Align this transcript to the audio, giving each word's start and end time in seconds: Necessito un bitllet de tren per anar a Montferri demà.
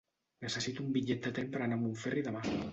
Necessito 0.45 0.85
un 0.85 0.95
bitllet 0.95 1.23
de 1.29 1.35
tren 1.37 1.53
per 1.53 1.63
anar 1.67 1.81
a 1.81 1.85
Montferri 1.85 2.29
demà. 2.33 2.47